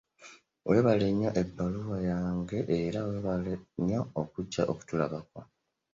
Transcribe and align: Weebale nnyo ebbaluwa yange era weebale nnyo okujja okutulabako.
Weebale 0.67 1.07
nnyo 1.11 1.29
ebbaluwa 1.41 1.97
yange 2.11 2.59
era 2.79 2.99
weebale 3.09 3.53
nnyo 3.79 4.01
okujja 4.21 4.63
okutulabako. 4.71 5.39